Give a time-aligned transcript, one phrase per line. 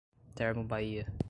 [0.35, 1.11] Termobahia